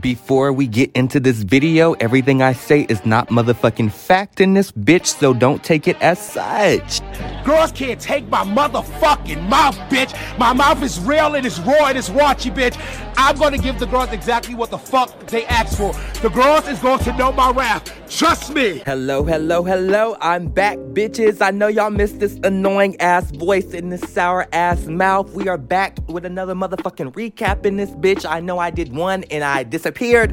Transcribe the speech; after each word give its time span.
Before 0.00 0.52
we 0.52 0.66
get 0.66 0.90
into 0.92 1.20
this 1.20 1.42
video, 1.42 1.92
everything 1.94 2.42
I 2.42 2.52
say 2.52 2.82
is 2.88 3.06
not 3.06 3.28
motherfucking 3.28 3.92
fact 3.92 4.40
in 4.40 4.52
this 4.52 4.70
bitch, 4.70 5.06
so 5.06 5.32
don't 5.32 5.62
take 5.62 5.88
it 5.88 5.96
as 6.02 6.18
such. 6.18 7.00
Girls 7.44 7.72
can't 7.72 8.00
take 8.00 8.28
my 8.28 8.44
motherfucking 8.44 9.48
mouth, 9.48 9.76
bitch. 9.88 10.12
My 10.38 10.52
mouth 10.52 10.82
is 10.82 11.00
real, 11.00 11.34
and 11.34 11.36
it 11.36 11.46
is 11.46 11.60
raw, 11.60 11.86
and 11.86 11.96
it 11.96 12.00
is 12.00 12.10
raunchy, 12.10 12.54
bitch. 12.54 12.76
I'm 13.16 13.38
gonna 13.38 13.58
give 13.58 13.78
the 13.78 13.86
girls 13.86 14.12
exactly 14.12 14.54
what 14.54 14.70
the 14.70 14.78
fuck 14.78 15.26
they 15.28 15.46
asked 15.46 15.78
for. 15.78 15.92
The 16.20 16.28
girls 16.28 16.68
is 16.68 16.78
going 16.80 16.98
to 17.04 17.16
know 17.16 17.32
my 17.32 17.50
wrath. 17.50 17.92
Trust 18.08 18.54
me. 18.54 18.82
Hello, 18.86 19.24
hello, 19.24 19.64
hello. 19.64 20.16
I'm 20.20 20.46
back, 20.48 20.78
bitches. 20.78 21.42
I 21.42 21.50
know 21.50 21.66
y'all 21.66 21.90
missed 21.90 22.20
this 22.20 22.38
annoying 22.44 23.00
ass 23.00 23.30
voice 23.32 23.72
in 23.72 23.88
this 23.90 24.02
sour 24.12 24.46
ass 24.52 24.86
mouth. 24.86 25.32
We 25.32 25.48
are 25.48 25.58
back 25.58 25.98
with 26.06 26.24
another 26.24 26.54
motherfucking 26.54 27.14
recap 27.14 27.66
in 27.66 27.76
this 27.76 27.90
bitch. 27.90 28.24
I 28.28 28.40
know 28.40 28.58
I 28.58 28.70
did 28.70 28.94
one 28.94 29.24
and 29.24 29.42
I 29.42 29.64
disappeared 29.86 30.32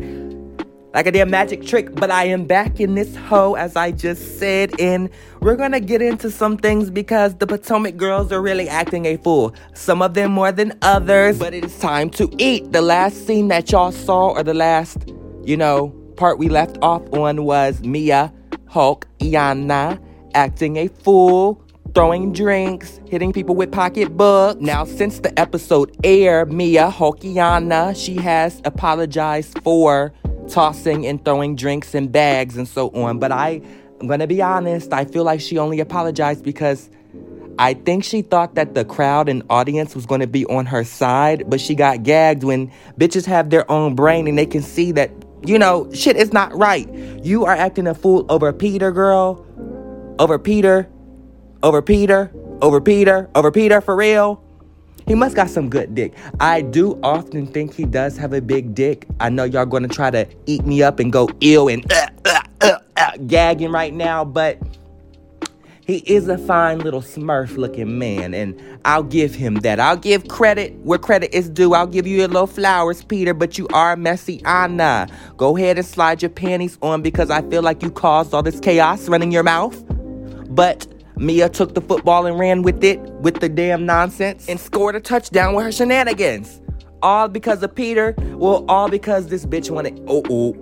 like 0.95 1.05
a 1.05 1.11
damn 1.11 1.29
magic 1.29 1.63
trick, 1.63 1.93
but 1.93 2.09
I 2.09 2.25
am 2.25 2.45
back 2.45 2.79
in 2.79 2.95
this 2.95 3.15
hoe, 3.15 3.53
as 3.53 3.75
I 3.75 3.91
just 3.91 4.39
said, 4.39 4.79
and 4.79 5.09
we're 5.41 5.55
gonna 5.55 5.79
get 5.79 6.01
into 6.01 6.31
some 6.31 6.57
things 6.57 6.89
because 6.89 7.35
the 7.35 7.45
Potomac 7.45 7.97
girls 7.97 8.31
are 8.31 8.41
really 8.41 8.67
acting 8.67 9.05
a 9.05 9.17
fool. 9.17 9.55
Some 9.73 10.01
of 10.01 10.15
them 10.15 10.31
more 10.31 10.51
than 10.51 10.77
others, 10.81 11.37
but 11.39 11.53
it 11.53 11.65
is 11.65 11.77
time 11.79 12.09
to 12.11 12.31
eat. 12.37 12.71
The 12.71 12.81
last 12.81 13.27
scene 13.27 13.47
that 13.49 13.71
y'all 13.71 13.91
saw, 13.91 14.29
or 14.29 14.43
the 14.43 14.53
last, 14.53 14.97
you 15.43 15.57
know, 15.57 15.89
part 16.15 16.39
we 16.39 16.49
left 16.49 16.77
off 16.81 17.01
on 17.13 17.43
was 17.43 17.81
Mia, 17.81 18.33
Hulk, 18.67 19.07
Iana 19.19 19.99
acting 20.35 20.77
a 20.77 20.87
fool, 20.87 21.63
throwing 21.93 22.33
drinks, 22.33 22.99
hitting 23.07 23.31
people 23.31 23.55
with 23.55 23.71
pocketbooks. 23.71 24.59
Now, 24.59 24.83
since 24.83 25.19
the 25.19 25.37
episode 25.39 25.95
aired, 26.03 26.51
Mia 26.51 26.89
Hulkiana, 26.89 27.95
she 27.95 28.15
has 28.15 28.61
apologized 28.65 29.59
for 29.63 30.11
tossing 30.49 31.05
and 31.05 31.23
throwing 31.23 31.55
drinks 31.55 31.93
and 31.93 32.11
bags 32.11 32.57
and 32.57 32.67
so 32.67 32.89
on. 32.89 33.19
But 33.19 33.31
I, 33.31 33.61
I'm 34.01 34.07
gonna 34.07 34.27
be 34.27 34.41
honest, 34.41 34.91
I 34.91 35.05
feel 35.05 35.23
like 35.23 35.39
she 35.39 35.57
only 35.57 35.79
apologized 35.79 36.43
because 36.43 36.89
I 37.59 37.75
think 37.75 38.03
she 38.03 38.23
thought 38.23 38.55
that 38.55 38.73
the 38.73 38.83
crowd 38.83 39.29
and 39.29 39.43
audience 39.51 39.93
was 39.93 40.07
gonna 40.07 40.27
be 40.27 40.45
on 40.47 40.65
her 40.65 40.83
side, 40.83 41.43
but 41.47 41.61
she 41.61 41.75
got 41.75 42.01
gagged 42.01 42.43
when 42.43 42.71
bitches 42.99 43.25
have 43.25 43.51
their 43.51 43.69
own 43.71 43.93
brain 43.93 44.27
and 44.27 44.37
they 44.37 44.47
can 44.47 44.63
see 44.63 44.91
that, 44.93 45.11
you 45.45 45.59
know, 45.59 45.91
shit 45.93 46.17
is 46.17 46.33
not 46.33 46.55
right. 46.55 46.91
You 47.23 47.45
are 47.45 47.53
acting 47.53 47.85
a 47.85 47.93
fool 47.93 48.25
over 48.29 48.51
Peter, 48.51 48.91
girl. 48.91 49.45
Over 50.19 50.39
Peter. 50.39 50.89
Over 51.63 51.81
Peter. 51.81 52.29
Over 52.61 52.81
Peter. 52.81 53.29
Over 53.35 53.49
Peter, 53.49 53.79
for 53.79 53.95
real. 53.95 54.43
He 55.07 55.15
must 55.15 55.35
got 55.35 55.49
some 55.49 55.69
good 55.69 55.95
dick. 55.95 56.13
I 56.39 56.61
do 56.61 56.99
often 57.03 57.47
think 57.47 57.73
he 57.73 57.85
does 57.85 58.17
have 58.17 58.33
a 58.33 58.41
big 58.41 58.75
dick. 58.75 59.07
I 59.19 59.29
know 59.29 59.45
y'all 59.45 59.65
gonna 59.65 59.87
try 59.87 60.11
to 60.11 60.27
eat 60.45 60.65
me 60.65 60.83
up 60.83 60.99
and 60.99 61.11
go 61.11 61.29
ill 61.41 61.69
and 61.69 61.89
uh, 61.91 62.07
uh, 62.25 62.39
uh, 62.61 62.77
uh, 62.95 63.11
gagging 63.27 63.71
right 63.71 63.93
now, 63.93 64.23
but 64.23 64.59
he 65.85 65.97
is 65.97 66.29
a 66.29 66.37
fine 66.37 66.79
little 66.79 67.01
smurf 67.01 67.57
looking 67.57 67.99
man, 67.99 68.33
and 68.33 68.61
I'll 68.85 69.03
give 69.03 69.35
him 69.35 69.55
that. 69.55 69.79
I'll 69.81 69.97
give 69.97 70.29
credit 70.29 70.73
where 70.83 70.99
credit 70.99 71.33
is 71.33 71.49
due. 71.49 71.73
I'll 71.73 71.87
give 71.87 72.07
you 72.07 72.17
your 72.19 72.29
little 72.29 72.47
flowers, 72.47 73.03
Peter, 73.03 73.33
but 73.33 73.57
you 73.57 73.67
are 73.73 73.97
messy, 73.97 74.41
Anna. 74.45 75.07
Go 75.35 75.57
ahead 75.57 75.77
and 75.77 75.85
slide 75.85 76.21
your 76.21 76.29
panties 76.29 76.77
on 76.81 77.01
because 77.01 77.29
I 77.29 77.41
feel 77.49 77.61
like 77.61 77.83
you 77.83 77.91
caused 77.91 78.33
all 78.33 78.43
this 78.43 78.61
chaos 78.61 79.09
running 79.09 79.33
your 79.33 79.43
mouth. 79.43 79.83
But 80.55 80.87
Mia 81.17 81.49
took 81.49 81.75
the 81.75 81.81
football 81.81 82.25
and 82.25 82.39
ran 82.39 82.63
with 82.63 82.83
it, 82.83 82.99
with 83.21 83.39
the 83.39 83.49
damn 83.49 83.85
nonsense, 83.85 84.47
and 84.47 84.59
scored 84.59 84.95
a 84.95 84.99
touchdown 84.99 85.53
with 85.53 85.65
her 85.65 85.71
shenanigans. 85.71 86.61
All 87.01 87.27
because 87.27 87.61
of 87.63 87.75
Peter. 87.75 88.15
Well, 88.17 88.65
all 88.67 88.89
because 88.89 89.27
this 89.27 89.45
bitch 89.45 89.69
wanted. 89.69 90.01
Oh, 90.07 90.23
oh. 90.29 90.55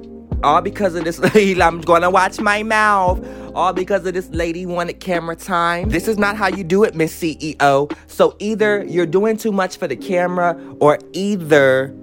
All 0.43 0.61
because 0.61 0.95
of 0.95 1.03
this. 1.03 1.19
Lady. 1.35 1.61
I'm 1.61 1.81
gonna 1.81 2.09
watch 2.09 2.39
my 2.39 2.63
mouth. 2.63 3.25
All 3.53 3.73
because 3.73 4.05
of 4.05 4.13
this 4.13 4.29
lady 4.29 4.65
wanted 4.65 5.01
camera 5.01 5.35
time. 5.35 5.89
This 5.89 6.07
is 6.07 6.17
not 6.17 6.37
how 6.37 6.47
you 6.47 6.63
do 6.63 6.83
it, 6.83 6.95
Miss 6.95 7.17
CEO. 7.17 7.93
So 8.07 8.35
either 8.39 8.83
you're 8.85 9.05
doing 9.05 9.35
too 9.35 9.51
much 9.51 9.77
for 9.77 9.87
the 9.87 9.97
camera, 9.97 10.57
or 10.79 10.99
either 11.11 11.93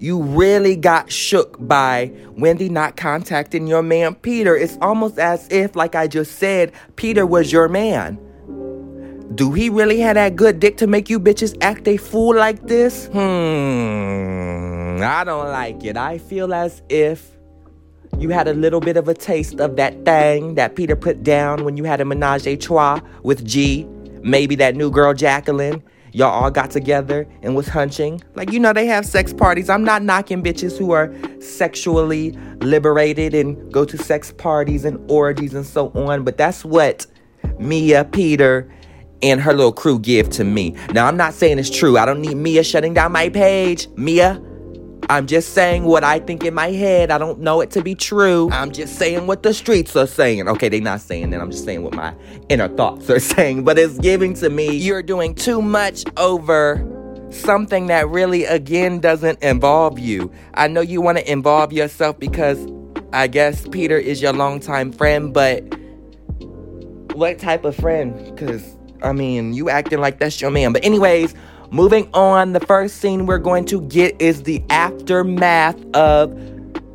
you 0.00 0.22
really 0.22 0.76
got 0.76 1.10
shook 1.10 1.56
by 1.60 2.12
Wendy 2.36 2.68
not 2.68 2.96
contacting 2.96 3.66
your 3.66 3.82
man 3.82 4.14
Peter. 4.14 4.56
It's 4.56 4.78
almost 4.80 5.18
as 5.18 5.48
if, 5.50 5.74
like 5.74 5.94
I 5.94 6.06
just 6.06 6.36
said, 6.38 6.72
Peter 6.96 7.26
was 7.26 7.50
your 7.50 7.68
man. 7.68 8.18
Do 9.34 9.52
he 9.52 9.68
really 9.68 9.98
have 10.00 10.14
that 10.14 10.36
good 10.36 10.60
dick 10.60 10.76
to 10.78 10.86
make 10.86 11.10
you 11.10 11.20
bitches 11.20 11.56
act 11.60 11.86
a 11.88 11.96
fool 11.96 12.34
like 12.34 12.66
this? 12.66 13.06
Hmm, 13.08 15.02
I 15.02 15.22
don't 15.24 15.48
like 15.48 15.84
it. 15.84 15.96
I 15.96 16.18
feel 16.18 16.54
as 16.54 16.80
if 16.88 17.30
you 18.18 18.30
had 18.30 18.48
a 18.48 18.54
little 18.54 18.80
bit 18.80 18.96
of 18.96 19.08
a 19.08 19.14
taste 19.14 19.60
of 19.60 19.76
that 19.76 20.04
thing 20.04 20.54
that 20.54 20.76
Peter 20.76 20.96
put 20.96 21.22
down 21.22 21.64
when 21.64 21.76
you 21.76 21.84
had 21.84 22.00
a 22.00 22.04
menage 22.04 22.46
a 22.46 22.56
trois 22.56 23.00
with 23.22 23.44
G, 23.44 23.84
maybe 24.22 24.54
that 24.56 24.74
new 24.74 24.90
girl 24.90 25.12
Jacqueline 25.12 25.82
y'all 26.12 26.30
all 26.30 26.50
got 26.50 26.70
together 26.70 27.26
and 27.42 27.54
was 27.56 27.68
hunching. 27.68 28.22
Like, 28.34 28.52
you 28.52 28.60
know, 28.60 28.72
they 28.72 28.86
have 28.86 29.06
sex 29.06 29.32
parties. 29.32 29.68
I'm 29.68 29.84
not 29.84 30.02
knocking 30.02 30.42
bitches 30.42 30.78
who 30.78 30.92
are 30.92 31.12
sexually 31.40 32.32
liberated 32.60 33.34
and 33.34 33.72
go 33.72 33.84
to 33.84 33.98
sex 33.98 34.32
parties 34.32 34.84
and 34.84 34.98
orgies 35.10 35.54
and 35.54 35.66
so 35.66 35.90
on, 35.90 36.24
but 36.24 36.36
that's 36.36 36.64
what 36.64 37.06
Mia, 37.58 38.04
Peter, 38.04 38.70
and 39.22 39.40
her 39.40 39.52
little 39.52 39.72
crew 39.72 39.98
give 39.98 40.30
to 40.30 40.44
me. 40.44 40.76
Now, 40.92 41.06
I'm 41.06 41.16
not 41.16 41.34
saying 41.34 41.58
it's 41.58 41.70
true. 41.70 41.98
I 41.98 42.04
don't 42.04 42.20
need 42.20 42.36
Mia 42.36 42.62
shutting 42.62 42.94
down 42.94 43.12
my 43.12 43.28
page. 43.28 43.88
Mia, 43.96 44.40
I'm 45.10 45.26
just 45.26 45.54
saying 45.54 45.84
what 45.84 46.04
I 46.04 46.18
think 46.18 46.44
in 46.44 46.54
my 46.54 46.70
head. 46.70 47.10
I 47.10 47.18
don't 47.18 47.40
know 47.40 47.60
it 47.60 47.70
to 47.72 47.82
be 47.82 47.94
true. 47.94 48.50
I'm 48.52 48.72
just 48.72 48.96
saying 48.96 49.26
what 49.26 49.42
the 49.42 49.54
streets 49.54 49.96
are 49.96 50.06
saying. 50.06 50.46
Okay, 50.48 50.68
they're 50.68 50.80
not 50.80 51.00
saying 51.00 51.30
that. 51.30 51.40
I'm 51.40 51.50
just 51.50 51.64
saying 51.64 51.82
what 51.82 51.94
my 51.94 52.14
inner 52.48 52.68
thoughts 52.68 53.08
are 53.08 53.20
saying. 53.34 53.64
But 53.64 53.78
it's 53.78 53.98
giving 53.98 54.34
to 54.34 54.50
me 54.50 54.76
you're 54.76 55.02
doing 55.02 55.34
too 55.34 55.62
much 55.62 56.04
over 56.16 56.84
something 57.30 57.86
that 57.86 58.08
really, 58.08 58.44
again, 58.44 59.00
doesn't 59.00 59.42
involve 59.42 59.98
you. 59.98 60.30
I 60.54 60.68
know 60.68 60.80
you 60.80 61.00
want 61.00 61.18
to 61.18 61.30
involve 61.30 61.72
yourself 61.72 62.18
because 62.18 62.58
I 63.12 63.26
guess 63.26 63.66
Peter 63.68 63.96
is 63.96 64.20
your 64.20 64.32
longtime 64.32 64.92
friend, 64.92 65.32
but 65.32 65.60
what 67.14 67.38
type 67.38 67.64
of 67.64 67.74
friend? 67.76 68.14
Because, 68.34 68.76
I 69.02 69.12
mean, 69.12 69.54
you 69.54 69.70
acting 69.70 70.00
like 70.00 70.18
that's 70.18 70.40
your 70.40 70.50
man. 70.50 70.72
But, 70.72 70.84
anyways, 70.84 71.34
Moving 71.70 72.08
on, 72.14 72.54
the 72.54 72.60
first 72.60 72.96
scene 72.96 73.26
we're 73.26 73.36
going 73.36 73.66
to 73.66 73.82
get 73.82 74.20
is 74.20 74.44
the 74.44 74.62
aftermath 74.70 75.76
of 75.94 76.34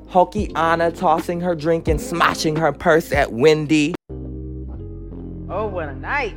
Hulky 0.10 0.52
Anna 0.56 0.92
tossing 0.92 1.42
her 1.42 1.54
drink 1.54 1.88
and 1.88 2.02
smashing 2.02 2.56
her 2.56 2.72
purse 2.72 3.12
at 3.12 3.34
Wendy. 3.34 3.94
Oh, 4.10 5.68
what 5.68 5.90
a 5.90 5.96
night. 5.96 6.36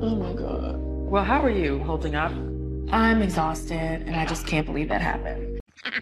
Oh 0.00 0.16
my 0.16 0.32
god. 0.32 0.74
Well, 0.78 1.22
how 1.22 1.40
are 1.40 1.50
you 1.50 1.78
holding 1.84 2.16
up? 2.16 2.32
I'm 2.90 3.22
exhausted 3.22 3.74
and 3.74 4.16
I 4.16 4.26
just 4.26 4.46
can't 4.46 4.66
believe 4.66 4.88
that 4.88 5.00
happened. 5.00 5.60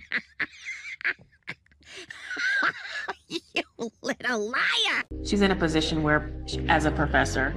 you 3.29 3.63
little 4.01 4.51
liar. 4.51 5.03
She's 5.25 5.43
in 5.43 5.51
a 5.51 5.57
position 5.57 6.03
where, 6.03 6.33
as 6.69 6.87
a 6.87 6.91
professor, 6.91 7.55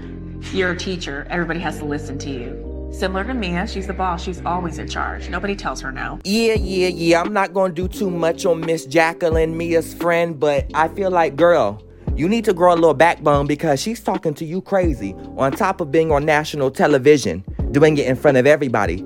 you're 0.52 0.72
a 0.72 0.78
teacher, 0.78 1.26
everybody 1.30 1.62
has 1.62 1.78
to 1.80 1.86
listen 1.86 2.18
to 2.20 2.30
you. 2.30 2.67
Similar 2.98 3.26
to 3.26 3.36
Mia, 3.36 3.68
she's 3.68 3.86
the 3.86 3.94
boss. 3.94 4.24
She's 4.24 4.42
always 4.44 4.80
in 4.80 4.88
charge. 4.88 5.30
Nobody 5.30 5.56
tells 5.56 5.80
her 5.82 5.92
no. 5.92 6.20
Yeah, 6.24 6.56
yeah, 6.56 6.88
yeah. 6.88 7.22
I'm 7.22 7.32
not 7.32 7.54
gonna 7.54 7.72
do 7.72 7.88
too 7.88 8.10
much 8.10 8.44
on 8.44 8.62
Miss 8.62 8.88
Jacqueline, 8.88 9.56
Mia's 9.56 9.94
friend, 9.94 10.40
but 10.40 10.66
I 10.74 10.88
feel 10.88 11.12
like, 11.12 11.36
girl, 11.36 11.84
you 12.16 12.28
need 12.28 12.44
to 12.46 12.54
grow 12.54 12.74
a 12.74 12.74
little 12.74 12.96
backbone 12.96 13.46
because 13.46 13.80
she's 13.80 14.00
talking 14.00 14.34
to 14.34 14.46
you 14.46 14.64
crazy 14.64 15.14
on 15.38 15.52
top 15.52 15.80
of 15.80 15.92
being 15.92 16.12
on 16.12 16.26
national 16.26 16.72
television, 16.72 17.46
doing 17.70 18.00
it 18.00 18.08
in 18.08 18.16
front 18.16 18.36
of 18.36 18.48
everybody. 18.48 19.04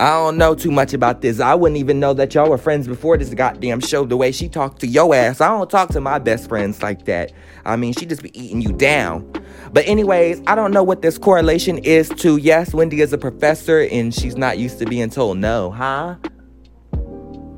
I 0.00 0.14
don't 0.14 0.38
know 0.38 0.54
too 0.54 0.70
much 0.70 0.94
about 0.94 1.20
this. 1.20 1.40
I 1.40 1.54
wouldn't 1.54 1.76
even 1.76 2.00
know 2.00 2.14
that 2.14 2.34
y'all 2.34 2.48
were 2.48 2.56
friends 2.56 2.88
before 2.88 3.18
this 3.18 3.34
goddamn 3.34 3.80
show. 3.80 4.06
The 4.06 4.16
way 4.16 4.32
she 4.32 4.48
talked 4.48 4.80
to 4.80 4.86
your 4.86 5.14
ass, 5.14 5.42
I 5.42 5.48
don't 5.48 5.68
talk 5.68 5.90
to 5.90 6.00
my 6.00 6.18
best 6.18 6.48
friends 6.48 6.82
like 6.82 7.04
that. 7.04 7.32
I 7.66 7.76
mean, 7.76 7.92
she 7.92 8.06
just 8.06 8.22
be 8.22 8.30
eating 8.32 8.62
you 8.62 8.72
down. 8.72 9.30
But 9.74 9.86
anyways, 9.86 10.40
I 10.46 10.54
don't 10.54 10.72
know 10.72 10.82
what 10.82 11.02
this 11.02 11.18
correlation 11.18 11.76
is 11.76 12.08
to. 12.08 12.38
Yes, 12.38 12.72
Wendy 12.72 13.02
is 13.02 13.12
a 13.12 13.18
professor 13.18 13.80
and 13.92 14.14
she's 14.14 14.38
not 14.38 14.56
used 14.56 14.78
to 14.78 14.86
being 14.86 15.10
told 15.10 15.36
no, 15.36 15.70
huh? 15.70 16.16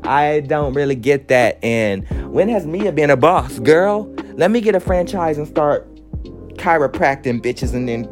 I 0.03 0.41
don't 0.41 0.75
really 0.75 0.97
get 0.97 1.29
that. 1.29 1.63
And 1.63 2.09
when 2.33 2.49
has 2.49 2.67
Mia 2.67 2.91
been 2.91 3.11
a 3.11 3.17
boss, 3.17 3.61
girl? 3.61 4.13
Let 4.35 4.51
me 4.51 4.61
get 4.61 4.75
a 4.75 4.81
franchise 4.81 5.39
and 5.39 5.47
start 5.47 5.89
chiropracting 6.55 7.41
bitches 7.41 7.73
and 7.73 7.89
then 7.89 8.09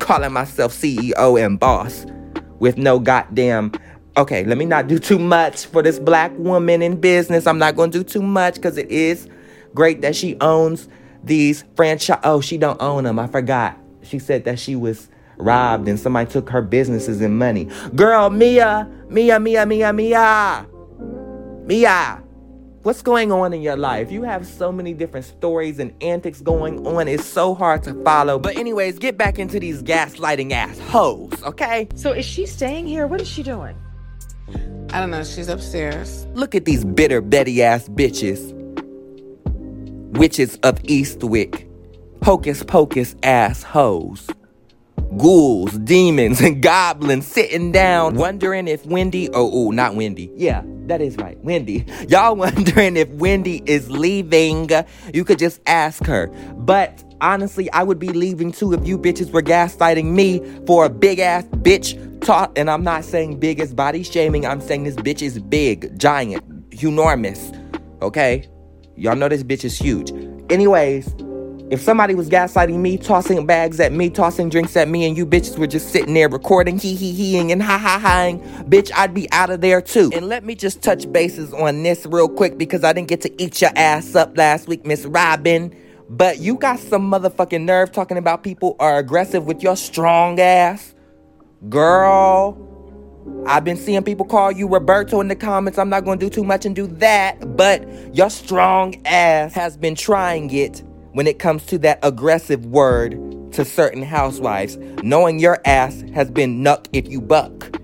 calling 0.00 0.32
myself 0.32 0.72
CEO 0.72 1.40
and 1.40 1.60
boss 1.60 2.04
with 2.60 2.78
no 2.78 3.00
goddamn. 3.00 3.72
Okay, 4.16 4.44
let 4.44 4.56
me 4.58 4.64
not 4.64 4.86
do 4.86 4.98
too 4.98 5.18
much 5.18 5.66
for 5.66 5.82
this 5.82 5.98
black 5.98 6.32
woman 6.38 6.82
in 6.82 7.00
business. 7.00 7.46
I'm 7.46 7.58
not 7.58 7.74
gonna 7.74 7.90
do 7.90 8.04
too 8.04 8.22
much 8.22 8.54
because 8.54 8.78
it 8.78 8.90
is 8.90 9.28
great 9.74 10.02
that 10.02 10.14
she 10.14 10.36
owns 10.40 10.88
these 11.24 11.64
franchise. 11.74 12.20
Oh, 12.22 12.40
she 12.40 12.58
don't 12.58 12.80
own 12.80 13.04
them. 13.04 13.18
I 13.18 13.26
forgot. 13.26 13.78
She 14.02 14.18
said 14.18 14.44
that 14.44 14.58
she 14.58 14.76
was 14.76 15.08
robbed 15.36 15.88
and 15.88 15.98
somebody 15.98 16.30
took 16.30 16.50
her 16.50 16.62
businesses 16.62 17.20
and 17.20 17.38
money. 17.38 17.68
Girl, 17.94 18.30
Mia, 18.30 18.88
Mia, 19.08 19.40
Mia, 19.40 19.66
Mia, 19.66 19.92
Mia, 19.92 20.66
Mia. 21.64 22.22
What's 22.82 23.02
going 23.02 23.30
on 23.30 23.52
in 23.52 23.60
your 23.60 23.76
life? 23.76 24.10
You 24.10 24.22
have 24.22 24.46
so 24.46 24.72
many 24.72 24.94
different 24.94 25.26
stories 25.26 25.78
and 25.78 25.92
antics 26.02 26.40
going 26.40 26.86
on. 26.86 27.08
It's 27.08 27.26
so 27.26 27.54
hard 27.54 27.82
to 27.82 27.92
follow. 28.04 28.38
But, 28.38 28.56
anyways, 28.56 28.98
get 28.98 29.18
back 29.18 29.38
into 29.38 29.60
these 29.60 29.82
gaslighting 29.82 30.52
ass 30.52 30.78
hoes, 30.78 31.30
okay? 31.42 31.88
So 31.94 32.12
is 32.12 32.24
she 32.24 32.46
staying 32.46 32.86
here? 32.86 33.06
What 33.06 33.20
is 33.20 33.28
she 33.28 33.42
doing? 33.42 33.76
I 34.94 34.98
don't 34.98 35.10
know. 35.10 35.22
She's 35.24 35.50
upstairs. 35.50 36.24
Look 36.32 36.54
at 36.54 36.64
these 36.64 36.86
bitter 36.86 37.20
Betty 37.20 37.62
ass 37.62 37.86
bitches. 37.86 38.54
Witches 40.16 40.56
of 40.62 40.82
Eastwick. 40.84 41.68
Hocus 42.22 42.64
pocus 42.64 43.14
ass 43.22 43.62
hoes. 43.62 44.26
Ghouls, 45.18 45.76
demons, 45.80 46.40
and 46.40 46.62
goblins 46.62 47.26
sitting 47.26 47.72
down, 47.72 48.14
wondering 48.14 48.68
if 48.68 48.86
Wendy, 48.86 49.28
oh, 49.34 49.68
ooh, 49.68 49.72
not 49.72 49.96
Wendy. 49.96 50.30
Yeah, 50.36 50.62
that 50.90 51.00
is 51.00 51.16
right, 51.16 51.38
Wendy. 51.44 51.84
Y'all 52.08 52.36
wondering 52.36 52.96
if 52.96 53.08
Wendy 53.10 53.62
is 53.66 53.90
leaving. 53.90 54.68
You 55.14 55.24
could 55.24 55.38
just 55.38 55.60
ask 55.66 56.04
her. 56.06 56.26
But 56.56 57.02
honestly, 57.20 57.70
I 57.70 57.82
would 57.82 57.98
be 57.98 58.08
leaving 58.08 58.52
too 58.52 58.72
if 58.72 58.86
you 58.86 58.98
bitches 58.98 59.30
were 59.30 59.42
gaslighting 59.42 60.06
me 60.06 60.40
for 60.66 60.84
a 60.84 60.90
big 60.90 61.18
ass 61.18 61.44
bitch 61.44 62.20
talk. 62.20 62.58
And 62.58 62.68
I'm 62.68 62.82
not 62.82 63.04
saying 63.04 63.38
big 63.38 63.60
as 63.60 63.72
body 63.72 64.02
shaming, 64.02 64.46
I'm 64.46 64.60
saying 64.60 64.84
this 64.84 64.96
bitch 64.96 65.22
is 65.22 65.38
big, 65.38 65.98
giant, 65.98 66.44
enormous. 66.82 67.52
Okay? 68.02 68.48
Y'all 68.96 69.16
know 69.16 69.28
this 69.28 69.42
bitch 69.42 69.64
is 69.64 69.78
huge. 69.78 70.10
Anyways, 70.50 71.14
if 71.70 71.80
somebody 71.80 72.16
was 72.16 72.28
gaslighting 72.28 72.78
me, 72.78 72.98
tossing 72.98 73.46
bags 73.46 73.78
at 73.78 73.92
me, 73.92 74.10
tossing 74.10 74.48
drinks 74.48 74.76
at 74.76 74.88
me, 74.88 75.06
and 75.06 75.16
you 75.16 75.24
bitches 75.24 75.56
were 75.56 75.68
just 75.68 75.90
sitting 75.90 76.14
there 76.14 76.28
recording, 76.28 76.76
hee 76.78 76.96
hee 76.96 77.12
heeing 77.12 77.52
and 77.52 77.62
ha 77.62 77.78
ha 77.78 78.00
haing, 78.00 78.40
bitch, 78.68 78.90
I'd 78.92 79.14
be 79.14 79.30
out 79.30 79.50
of 79.50 79.60
there 79.60 79.80
too. 79.80 80.10
And 80.12 80.26
let 80.26 80.44
me 80.44 80.56
just 80.56 80.82
touch 80.82 81.10
bases 81.12 81.54
on 81.54 81.84
this 81.84 82.04
real 82.06 82.28
quick 82.28 82.58
because 82.58 82.82
I 82.82 82.92
didn't 82.92 83.08
get 83.08 83.20
to 83.20 83.42
eat 83.42 83.60
your 83.60 83.70
ass 83.76 84.16
up 84.16 84.36
last 84.36 84.66
week, 84.66 84.84
Miss 84.84 85.06
Robyn. 85.06 85.72
But 86.08 86.40
you 86.40 86.56
got 86.56 86.80
some 86.80 87.08
motherfucking 87.08 87.62
nerve 87.62 87.92
talking 87.92 88.18
about 88.18 88.42
people 88.42 88.74
are 88.80 88.98
aggressive 88.98 89.46
with 89.46 89.62
your 89.62 89.76
strong 89.76 90.40
ass. 90.40 90.92
Girl, 91.68 92.66
I've 93.46 93.62
been 93.62 93.76
seeing 93.76 94.02
people 94.02 94.26
call 94.26 94.50
you 94.50 94.66
Roberto 94.66 95.20
in 95.20 95.28
the 95.28 95.36
comments. 95.36 95.78
I'm 95.78 95.88
not 95.88 96.04
gonna 96.04 96.18
do 96.18 96.30
too 96.30 96.42
much 96.42 96.66
and 96.66 96.74
do 96.74 96.88
that, 96.88 97.56
but 97.56 97.86
your 98.12 98.28
strong 98.28 99.00
ass 99.06 99.52
has 99.52 99.76
been 99.76 99.94
trying 99.94 100.50
it 100.50 100.82
when 101.12 101.26
it 101.26 101.38
comes 101.38 101.66
to 101.66 101.78
that 101.78 101.98
aggressive 102.02 102.66
word 102.66 103.12
to 103.52 103.64
certain 103.64 104.02
housewives, 104.02 104.76
knowing 105.02 105.38
your 105.38 105.60
ass 105.64 106.04
has 106.14 106.30
been 106.30 106.62
nuck 106.62 106.86
if 106.92 107.08
you 107.08 107.20
buck. 107.20 107.80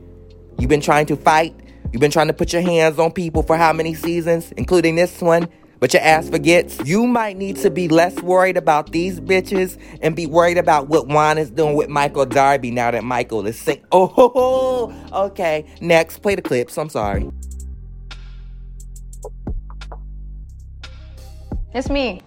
You've 0.59 0.71
been 0.71 0.81
trying 0.81 1.07
to 1.07 1.17
fight, 1.17 1.55
you've 1.93 2.01
been 2.01 2.11
trying 2.11 2.29
to 2.29 2.33
put 2.33 2.53
your 2.53 2.63
hands 2.63 2.99
on 2.99 3.13
people 3.13 3.43
for 3.43 3.57
how 3.57 3.73
many 3.73 3.95
seasons, 3.95 4.53
including 4.53 4.97
this 4.97 5.21
one, 5.21 5.49
but 5.81 5.93
your 5.93 6.03
ass 6.03 6.31
forgets. 6.31 6.79
You 6.85 7.07
might 7.07 7.37
need 7.37 7.57
to 7.57 7.71
be 7.71 7.89
less 7.89 8.15
worried 8.23 8.57
about 8.57 8.93
these 8.93 9.21
bitches 9.21 9.79
and 10.01 10.17
be 10.17 10.27
worried 10.27 10.59
about 10.59 10.89
what 10.89 11.09
Juan 11.09 11.37
is 11.39 11.51
doing 11.51 11.77
with 11.77 11.89
Michael 11.89 12.27
Darby 12.27 12.71
now 12.71 12.91
that 12.91 13.05
Michael 13.05 13.47
is 13.47 13.59
sick. 13.59 13.85
Oh, 13.93 14.95
okay. 15.13 15.67
Next, 15.81 16.19
play 16.19 16.35
the 16.35 16.43
clips. 16.43 16.79
I'm 16.79 16.89
sorry. 16.89 17.31
It's 21.75 21.91
me. 21.91 22.23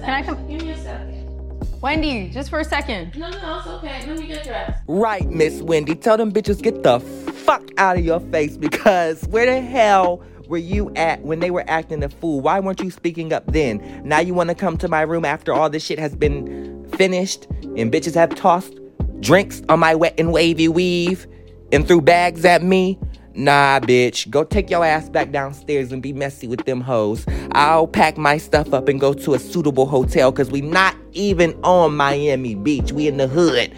Can 0.00 0.09
I 0.20 0.22
come? 0.22 0.46
Give 0.46 0.60
me 0.60 0.70
a 0.70 0.76
second. 0.76 1.60
Wendy, 1.80 2.28
just 2.28 2.50
for 2.50 2.60
a 2.60 2.64
second. 2.64 3.16
No, 3.16 3.30
no, 3.30 3.58
it's 3.58 3.66
okay. 3.66 4.06
Let 4.06 4.18
me 4.18 4.26
get 4.26 4.44
dressed. 4.44 4.82
Right, 4.86 5.26
Miss 5.30 5.62
Wendy. 5.62 5.94
Tell 5.94 6.18
them 6.18 6.30
bitches 6.30 6.60
get 6.60 6.82
the 6.82 7.00
fuck 7.00 7.62
out 7.78 7.96
of 7.96 8.04
your 8.04 8.20
face 8.20 8.58
because 8.58 9.22
where 9.28 9.46
the 9.46 9.62
hell 9.62 10.22
were 10.46 10.58
you 10.58 10.92
at 10.94 11.22
when 11.22 11.40
they 11.40 11.50
were 11.50 11.64
acting 11.68 12.04
a 12.04 12.10
fool? 12.10 12.42
Why 12.42 12.60
weren't 12.60 12.80
you 12.80 12.90
speaking 12.90 13.32
up 13.32 13.46
then? 13.46 14.02
Now 14.04 14.20
you 14.20 14.34
want 14.34 14.50
to 14.50 14.54
come 14.54 14.76
to 14.78 14.88
my 14.88 15.00
room 15.00 15.24
after 15.24 15.54
all 15.54 15.70
this 15.70 15.82
shit 15.82 15.98
has 15.98 16.14
been 16.14 16.86
finished 16.90 17.46
and 17.62 17.90
bitches 17.90 18.14
have 18.14 18.34
tossed 18.34 18.74
drinks 19.20 19.62
on 19.70 19.80
my 19.80 19.94
wet 19.94 20.14
and 20.18 20.34
wavy 20.34 20.68
weave 20.68 21.26
and 21.72 21.88
threw 21.88 22.02
bags 22.02 22.44
at 22.44 22.62
me? 22.62 22.98
Nah, 23.40 23.80
bitch. 23.80 24.28
Go 24.28 24.44
take 24.44 24.68
your 24.68 24.84
ass 24.84 25.08
back 25.08 25.32
downstairs 25.32 25.92
and 25.92 26.02
be 26.02 26.12
messy 26.12 26.46
with 26.46 26.66
them 26.66 26.82
hoes. 26.82 27.24
I'll 27.52 27.86
pack 27.86 28.18
my 28.18 28.36
stuff 28.36 28.74
up 28.74 28.86
and 28.86 29.00
go 29.00 29.14
to 29.14 29.32
a 29.32 29.38
suitable 29.38 29.86
hotel 29.86 30.30
because 30.30 30.50
we 30.50 30.60
not 30.60 30.94
even 31.12 31.58
on 31.64 31.96
Miami 31.96 32.54
Beach. 32.54 32.92
We 32.92 33.08
in 33.08 33.16
the 33.16 33.26
hood. 33.26 33.74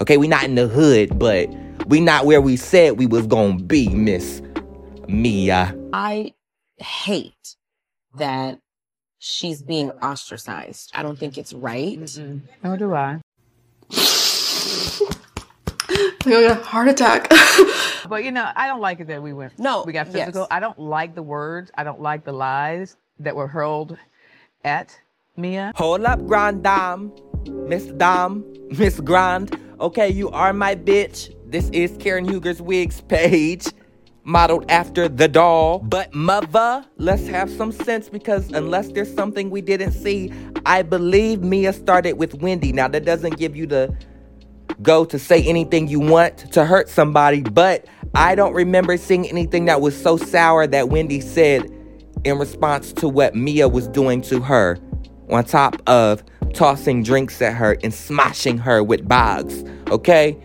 Okay, 0.00 0.16
we 0.16 0.28
not 0.28 0.44
in 0.44 0.54
the 0.54 0.66
hood, 0.66 1.18
but 1.18 1.46
we 1.88 2.00
not 2.00 2.24
where 2.24 2.40
we 2.40 2.56
said 2.56 2.98
we 2.98 3.06
was 3.06 3.26
gonna 3.26 3.58
be, 3.58 3.90
Miss 3.90 4.40
Mia. 5.08 5.76
I 5.92 6.32
hate 6.78 7.56
that 8.14 8.60
she's 9.18 9.62
being 9.62 9.90
ostracized. 9.90 10.90
I 10.94 11.02
don't 11.02 11.18
think 11.18 11.36
it's 11.36 11.52
right. 11.52 11.98
Nor 12.64 12.78
do 12.78 12.94
I. 12.94 13.20
I'm 16.26 16.32
a 16.32 16.54
heart 16.54 16.88
attack. 16.88 17.32
But 18.08 18.22
you 18.22 18.30
know, 18.30 18.48
I 18.54 18.68
don't 18.68 18.80
like 18.80 19.00
it 19.00 19.08
that 19.08 19.20
we 19.20 19.32
went. 19.32 19.58
No, 19.58 19.82
we 19.84 19.92
got 19.92 20.06
yes. 20.06 20.26
physical. 20.26 20.46
I 20.48 20.60
don't 20.60 20.78
like 20.78 21.16
the 21.16 21.22
words. 21.22 21.70
I 21.74 21.82
don't 21.82 22.00
like 22.00 22.24
the 22.24 22.32
lies 22.32 22.96
that 23.18 23.34
were 23.34 23.48
hurled 23.48 23.98
at 24.64 24.96
Mia. 25.36 25.72
Hold 25.74 26.04
up, 26.04 26.24
Grand 26.26 26.62
Dame. 26.62 27.12
Miss 27.68 27.86
Dame. 27.86 28.44
Miss 28.78 29.00
Grand. 29.00 29.58
Okay, 29.80 30.08
you 30.08 30.30
are 30.30 30.52
my 30.52 30.74
bitch. 30.74 31.34
This 31.50 31.68
is 31.70 31.96
Karen 31.98 32.24
Huger's 32.24 32.62
Wigs 32.62 33.00
page. 33.00 33.66
Modeled 34.24 34.70
after 34.70 35.08
the 35.08 35.28
doll. 35.28 35.78
But 35.80 36.12
mother, 36.14 36.84
let's 36.96 37.28
have 37.28 37.50
some 37.50 37.70
sense 37.70 38.08
because 38.08 38.50
unless 38.52 38.88
there's 38.88 39.12
something 39.12 39.50
we 39.50 39.60
didn't 39.60 39.92
see, 39.92 40.32
I 40.64 40.82
believe 40.82 41.42
Mia 41.42 41.72
started 41.72 42.14
with 42.14 42.34
Wendy. 42.34 42.72
Now 42.72 42.88
that 42.88 43.04
doesn't 43.04 43.36
give 43.36 43.54
you 43.54 43.66
the 43.66 43.96
go 44.82 45.04
to 45.04 45.18
say 45.18 45.42
anything 45.42 45.88
you 45.88 46.00
want 46.00 46.38
to 46.52 46.64
hurt 46.64 46.88
somebody, 46.88 47.42
but 47.42 47.86
I 48.14 48.34
don't 48.34 48.52
remember 48.52 48.96
seeing 48.96 49.28
anything 49.28 49.66
that 49.66 49.80
was 49.80 50.00
so 50.00 50.16
sour 50.16 50.66
that 50.66 50.88
Wendy 50.88 51.20
said 51.20 51.70
in 52.24 52.38
response 52.38 52.92
to 52.94 53.08
what 53.08 53.34
Mia 53.34 53.68
was 53.68 53.88
doing 53.88 54.20
to 54.22 54.40
her, 54.40 54.78
on 55.30 55.44
top 55.44 55.80
of 55.86 56.22
tossing 56.54 57.02
drinks 57.02 57.40
at 57.42 57.54
her 57.54 57.76
and 57.82 57.92
smashing 57.92 58.58
her 58.58 58.82
with 58.82 59.06
bags. 59.06 59.64
Okay? 59.90 60.36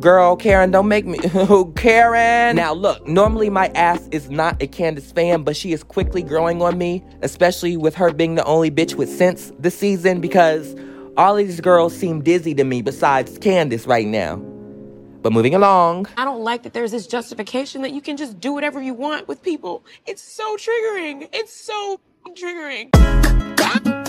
Girl, 0.00 0.34
Karen, 0.34 0.70
don't 0.72 0.88
make 0.88 1.06
me. 1.06 1.18
Oh, 1.34 1.66
Karen! 1.76 2.56
Now, 2.56 2.72
look, 2.72 3.06
normally 3.06 3.50
my 3.50 3.68
ass 3.74 4.08
is 4.10 4.30
not 4.30 4.60
a 4.60 4.66
Candace 4.66 5.12
fan, 5.12 5.42
but 5.42 5.56
she 5.56 5.72
is 5.72 5.84
quickly 5.84 6.22
growing 6.22 6.60
on 6.60 6.76
me, 6.76 7.04
especially 7.22 7.76
with 7.76 7.94
her 7.94 8.12
being 8.12 8.34
the 8.34 8.44
only 8.44 8.70
bitch 8.70 8.94
with 8.94 9.08
sense 9.08 9.52
this 9.58 9.78
season 9.78 10.20
because 10.20 10.74
all 11.16 11.34
these 11.34 11.60
girls 11.60 11.96
seem 11.96 12.22
dizzy 12.22 12.54
to 12.54 12.64
me 12.64 12.82
besides 12.82 13.38
Candace 13.38 13.86
right 13.86 14.06
now. 14.06 14.36
But 14.36 15.32
moving 15.32 15.54
along. 15.54 16.08
I 16.16 16.24
don't 16.24 16.42
like 16.42 16.64
that 16.64 16.72
there's 16.72 16.90
this 16.90 17.06
justification 17.06 17.82
that 17.82 17.92
you 17.92 18.00
can 18.00 18.16
just 18.16 18.40
do 18.40 18.52
whatever 18.52 18.82
you 18.82 18.94
want 18.94 19.28
with 19.28 19.42
people. 19.42 19.84
It's 20.06 20.22
so 20.22 20.56
triggering. 20.56 21.28
It's 21.32 21.54
so 21.54 22.00
triggering. 22.30 24.01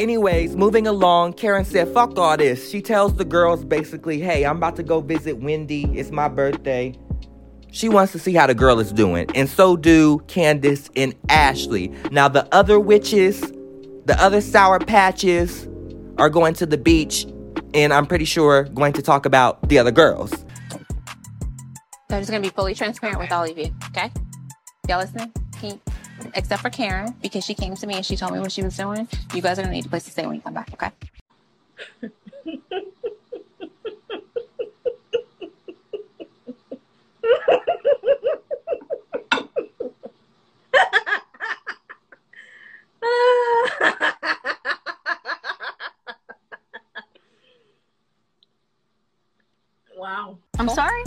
Anyways, 0.00 0.56
moving 0.56 0.86
along, 0.86 1.34
Karen 1.34 1.62
said, 1.62 1.92
fuck 1.92 2.18
all 2.18 2.34
this. 2.34 2.70
She 2.70 2.80
tells 2.80 3.16
the 3.16 3.24
girls 3.26 3.66
basically, 3.66 4.18
hey, 4.18 4.46
I'm 4.46 4.56
about 4.56 4.76
to 4.76 4.82
go 4.82 5.02
visit 5.02 5.36
Wendy. 5.40 5.84
It's 5.94 6.10
my 6.10 6.26
birthday. 6.26 6.94
She 7.70 7.90
wants 7.90 8.12
to 8.12 8.18
see 8.18 8.32
how 8.32 8.46
the 8.46 8.54
girl 8.54 8.80
is 8.80 8.94
doing. 8.94 9.26
And 9.34 9.46
so 9.46 9.76
do 9.76 10.20
Candace 10.20 10.88
and 10.96 11.14
Ashley. 11.28 11.92
Now, 12.10 12.28
the 12.28 12.48
other 12.50 12.80
witches, 12.80 13.42
the 14.06 14.16
other 14.18 14.40
Sour 14.40 14.78
Patches, 14.78 15.68
are 16.16 16.30
going 16.30 16.54
to 16.54 16.64
the 16.64 16.78
beach. 16.78 17.26
And 17.74 17.92
I'm 17.92 18.06
pretty 18.06 18.24
sure 18.24 18.62
going 18.64 18.94
to 18.94 19.02
talk 19.02 19.26
about 19.26 19.68
the 19.68 19.78
other 19.78 19.92
girls. 19.92 20.32
I'm 22.08 22.20
just 22.20 22.30
gonna 22.30 22.40
be 22.40 22.48
fully 22.48 22.74
transparent 22.74 23.18
with 23.18 23.32
all 23.32 23.44
of 23.44 23.58
you, 23.58 23.70
okay? 23.88 24.10
Y'all 24.88 25.00
listening? 25.00 25.30
He, 25.60 25.78
except 26.34 26.62
for 26.62 26.70
Karen, 26.70 27.14
because 27.22 27.44
she 27.44 27.54
came 27.54 27.74
to 27.76 27.86
me 27.86 27.94
and 27.94 28.06
she 28.06 28.16
told 28.16 28.32
me 28.32 28.38
what 28.38 28.52
she 28.52 28.62
was 28.62 28.76
doing. 28.76 29.08
You 29.34 29.42
guys 29.42 29.58
are 29.58 29.62
gonna 29.62 29.74
need 29.74 29.86
a 29.86 29.88
place 29.88 30.04
to 30.04 30.10
stay 30.10 30.26
when 30.26 30.36
you 30.36 30.42
come 30.42 30.54
back, 30.54 30.70
okay? 30.74 30.90
wow. 49.96 50.38
I'm 50.58 50.68
sorry? 50.68 51.02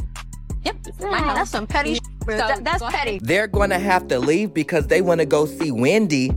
Yep. 0.66 0.76
Wow, 1.00 1.34
that's 1.34 1.52
some 1.52 1.68
petty. 1.68 2.00
Shit. 2.26 2.38
That- 2.38 2.64
that's 2.64 2.84
petty. 2.84 3.20
They're 3.22 3.48
gonna 3.48 3.80
have 3.80 4.08
to 4.10 4.20
leave 4.20 4.54
because 4.54 4.88
they 4.88 5.02
wanna 5.02 5.26
go 5.26 5.46
see 5.46 5.72
Wendy. 5.72 6.32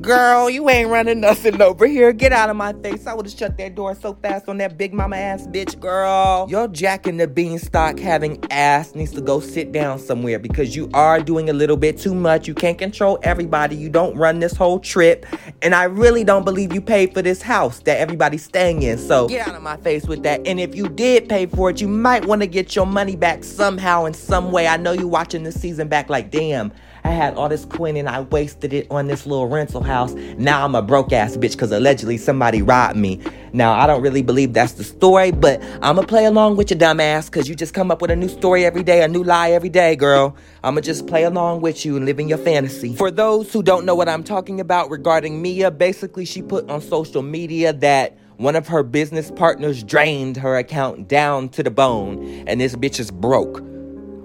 Girl, 0.00 0.48
you 0.48 0.70
ain't 0.70 0.88
running 0.88 1.20
nothing 1.20 1.60
over 1.60 1.86
here. 1.86 2.12
Get 2.14 2.32
out 2.32 2.48
of 2.48 2.56
my 2.56 2.72
face. 2.72 3.06
I 3.06 3.12
would've 3.12 3.30
shut 3.32 3.58
that 3.58 3.74
door 3.74 3.94
so 3.94 4.14
fast 4.14 4.48
on 4.48 4.56
that 4.58 4.78
big 4.78 4.94
mama 4.94 5.16
ass 5.16 5.46
bitch, 5.46 5.78
girl. 5.78 6.46
Your 6.48 6.68
Jack 6.68 7.06
and 7.06 7.20
the 7.20 7.28
Beanstalk 7.28 7.98
having 7.98 8.42
ass 8.50 8.94
needs 8.94 9.12
to 9.12 9.20
go 9.20 9.40
sit 9.40 9.72
down 9.72 9.98
somewhere 9.98 10.38
because 10.38 10.74
you 10.74 10.88
are 10.94 11.20
doing 11.20 11.50
a 11.50 11.52
little 11.52 11.76
bit 11.76 11.98
too 11.98 12.14
much. 12.14 12.48
You 12.48 12.54
can't 12.54 12.78
control 12.78 13.18
everybody. 13.24 13.76
You 13.76 13.90
don't 13.90 14.16
run 14.16 14.38
this 14.38 14.56
whole 14.56 14.80
trip. 14.80 15.26
And 15.60 15.74
I 15.74 15.84
really 15.84 16.24
don't 16.24 16.46
believe 16.46 16.72
you 16.72 16.80
paid 16.80 17.12
for 17.12 17.20
this 17.20 17.42
house 17.42 17.80
that 17.80 17.98
everybody's 17.98 18.44
staying 18.44 18.82
in. 18.82 18.96
So 18.96 19.28
get 19.28 19.46
out 19.46 19.54
of 19.54 19.62
my 19.62 19.76
face 19.76 20.06
with 20.06 20.22
that. 20.22 20.46
And 20.46 20.58
if 20.58 20.74
you 20.74 20.88
did 20.88 21.28
pay 21.28 21.44
for 21.44 21.68
it, 21.68 21.80
you 21.80 21.88
might 21.88 22.24
want 22.24 22.40
to 22.40 22.46
get 22.46 22.74
your 22.74 22.86
money 22.86 23.16
back 23.16 23.44
somehow 23.44 24.06
in 24.06 24.14
some 24.14 24.50
way. 24.50 24.66
I 24.66 24.78
know 24.78 24.92
you 24.92 25.08
watching 25.08 25.42
this 25.42 25.60
season 25.60 25.88
back 25.88 26.08
like, 26.08 26.30
damn. 26.30 26.72
I 27.04 27.10
had 27.10 27.34
all 27.34 27.48
this 27.48 27.64
coin 27.64 27.96
and 27.96 28.08
I 28.08 28.20
wasted 28.20 28.72
it 28.72 28.86
on 28.90 29.06
this 29.06 29.26
little 29.26 29.46
rental 29.46 29.82
house. 29.82 30.12
Now 30.36 30.64
I'm 30.64 30.74
a 30.74 30.82
broke 30.82 31.12
ass 31.12 31.36
bitch 31.36 31.52
because 31.52 31.72
allegedly 31.72 32.16
somebody 32.16 32.62
robbed 32.62 32.96
me. 32.96 33.20
Now 33.52 33.72
I 33.72 33.86
don't 33.86 34.02
really 34.02 34.22
believe 34.22 34.52
that's 34.52 34.72
the 34.72 34.84
story, 34.84 35.30
but 35.30 35.62
I'ma 35.82 36.02
play 36.02 36.24
along 36.24 36.56
with 36.56 36.70
you, 36.70 36.76
dumbass, 36.76 37.26
because 37.26 37.48
you 37.48 37.54
just 37.54 37.74
come 37.74 37.90
up 37.90 38.00
with 38.00 38.10
a 38.10 38.16
new 38.16 38.28
story 38.28 38.64
every 38.64 38.82
day, 38.82 39.02
a 39.02 39.08
new 39.08 39.24
lie 39.24 39.50
every 39.50 39.68
day, 39.68 39.96
girl. 39.96 40.36
I'ma 40.62 40.80
just 40.82 41.06
play 41.06 41.24
along 41.24 41.62
with 41.62 41.84
you 41.84 41.96
and 41.96 42.04
live 42.04 42.20
in 42.20 42.28
your 42.28 42.38
fantasy. 42.38 42.94
For 42.94 43.10
those 43.10 43.52
who 43.52 43.62
don't 43.62 43.84
know 43.84 43.94
what 43.94 44.08
I'm 44.08 44.22
talking 44.22 44.60
about 44.60 44.90
regarding 44.90 45.42
Mia, 45.42 45.70
basically 45.70 46.24
she 46.24 46.42
put 46.42 46.68
on 46.70 46.80
social 46.80 47.22
media 47.22 47.72
that 47.72 48.16
one 48.36 48.56
of 48.56 48.68
her 48.68 48.82
business 48.82 49.30
partners 49.30 49.82
drained 49.82 50.38
her 50.38 50.56
account 50.56 51.08
down 51.08 51.48
to 51.50 51.62
the 51.62 51.70
bone, 51.70 52.44
and 52.46 52.60
this 52.60 52.74
bitch 52.74 52.98
is 52.98 53.10
broke. 53.10 53.62